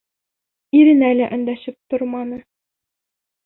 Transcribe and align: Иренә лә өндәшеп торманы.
Иренә 0.79 1.11
лә 1.21 1.29
өндәшеп 1.37 1.79
торманы. 1.95 2.43